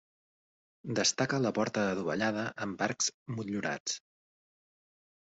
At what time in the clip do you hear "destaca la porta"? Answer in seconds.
0.99-1.83